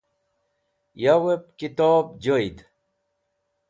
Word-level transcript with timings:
Yawep 1.03 1.43
Kitob 1.57 2.05
Joyd 2.23 2.57